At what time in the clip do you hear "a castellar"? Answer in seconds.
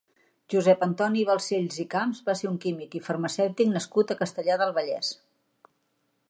4.15-4.57